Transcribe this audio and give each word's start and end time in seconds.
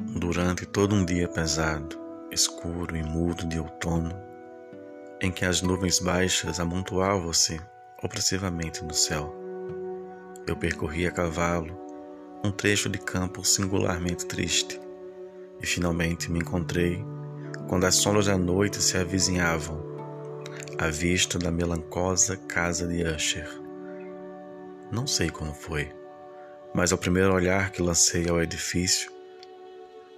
durante 0.00 0.64
todo 0.64 0.94
um 0.94 1.04
dia 1.04 1.28
pesado, 1.28 1.98
escuro 2.30 2.96
e 2.96 3.02
mudo 3.02 3.46
de 3.46 3.58
outono, 3.58 4.14
em 5.20 5.30
que 5.30 5.44
as 5.44 5.60
nuvens 5.60 5.98
baixas 5.98 6.58
amontoavam-se 6.58 7.60
opressivamente 8.02 8.82
no 8.82 8.94
céu. 8.94 9.34
Eu 10.46 10.56
percorri 10.56 11.06
a 11.06 11.12
cavalo 11.12 11.78
um 12.42 12.50
trecho 12.50 12.88
de 12.88 12.98
campo 12.98 13.44
singularmente 13.44 14.24
triste 14.24 14.80
e 15.60 15.66
finalmente 15.66 16.30
me 16.30 16.38
encontrei 16.38 17.04
quando 17.68 17.84
as 17.84 17.96
sombras 17.96 18.26
da 18.26 18.38
noite 18.38 18.82
se 18.82 18.96
avizinhavam 18.96 19.84
à 20.78 20.88
vista 20.88 21.38
da 21.38 21.50
melancosa 21.50 22.36
casa 22.36 22.86
de 22.86 23.04
Usher. 23.04 23.48
Não 24.90 25.06
sei 25.06 25.28
como 25.28 25.52
foi, 25.52 25.92
mas 26.74 26.90
ao 26.90 26.98
primeiro 26.98 27.34
olhar 27.34 27.70
que 27.70 27.82
lancei 27.82 28.26
ao 28.28 28.42
edifício, 28.42 29.19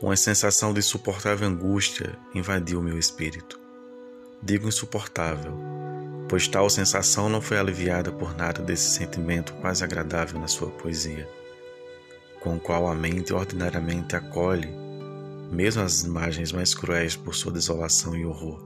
uma 0.02 0.16
sensação 0.16 0.72
de 0.72 0.80
insuportável 0.80 1.46
angústia 1.46 2.18
invadiu 2.34 2.82
meu 2.82 2.98
espírito. 2.98 3.60
Digo 4.42 4.66
insuportável, 4.66 5.56
pois 6.28 6.48
tal 6.48 6.68
sensação 6.68 7.28
não 7.28 7.40
foi 7.40 7.56
aliviada 7.56 8.10
por 8.10 8.36
nada 8.36 8.60
desse 8.60 8.90
sentimento 8.90 9.54
quase 9.60 9.84
agradável 9.84 10.40
na 10.40 10.48
sua 10.48 10.70
poesia, 10.70 11.28
com 12.40 12.56
o 12.56 12.60
qual 12.60 12.88
a 12.88 12.94
mente 12.96 13.32
ordinariamente 13.32 14.16
acolhe, 14.16 14.68
mesmo 15.52 15.82
as 15.82 16.02
imagens 16.02 16.50
mais 16.50 16.74
cruéis 16.74 17.14
por 17.14 17.36
sua 17.36 17.52
desolação 17.52 18.16
e 18.16 18.26
horror. 18.26 18.60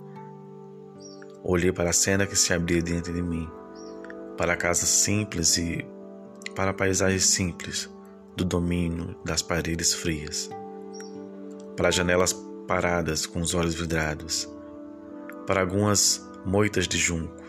Olhei 1.45 1.71
para 1.71 1.91
a 1.91 1.93
cena 1.93 2.27
que 2.27 2.35
se 2.35 2.55
abria 2.55 2.81
diante 2.81 3.13
de 3.13 3.21
mim, 3.21 3.47
para 4.39 4.55
a 4.55 4.57
casa 4.57 4.87
simples 4.87 5.59
e 5.59 5.85
para 6.55 6.71
a 6.71 6.75
paisagem 6.75 7.19
simples 7.19 7.91
do 8.35 8.45
domínio 8.45 9.15
das 9.23 9.43
paredes 9.43 9.93
frias, 9.93 10.49
para 11.77 11.91
janelas 11.91 12.33
paradas 12.67 13.27
com 13.27 13.41
os 13.41 13.55
olhos 13.55 13.75
vidrados, 13.75 14.49
para 15.47 15.61
algumas 15.61 16.27
moitas 16.45 16.89
de 16.89 16.99
junco, 16.99 17.47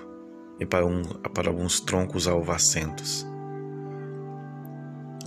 e 0.59 0.65
para, 0.65 0.85
um, 0.85 1.03
para 1.33 1.49
alguns 1.49 1.79
troncos 1.79 2.27
alvacentos. 2.27 3.25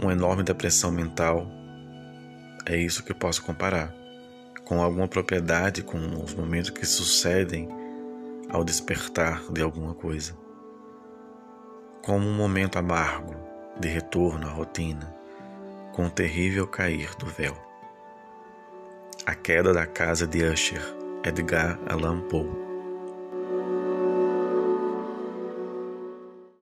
Uma 0.03 0.13
enorme 0.13 0.43
depressão 0.43 0.91
mental 0.91 1.47
é 2.67 2.77
isso 2.77 3.05
que 3.05 3.15
posso 3.15 3.43
comparar, 3.45 3.95
com 4.65 4.83
alguma 4.83 5.09
propriedade 5.09 5.83
com 5.83 5.99
os 6.23 6.35
momentos 6.35 6.71
que 6.71 6.87
sucedem 6.87 7.69
ao 8.49 8.65
despertar 8.65 9.43
de 9.53 9.63
alguma 9.63 9.95
coisa. 9.95 10.37
Como 12.03 12.27
um 12.27 12.35
momento 12.35 12.79
amargo 12.79 13.35
de 13.79 13.89
retorno 13.89 14.47
à 14.47 14.51
rotina, 14.51 15.15
com 15.93 16.07
o 16.07 16.11
terrível 16.11 16.67
cair 16.67 17.15
do 17.17 17.27
véu. 17.27 17.70
A 19.27 19.35
queda 19.35 19.73
da 19.73 19.87
casa 19.87 20.27
de 20.27 20.43
Usher, 20.43 20.83
Edgar 21.25 21.79
Allan 21.87 22.21
Poe. 22.23 22.70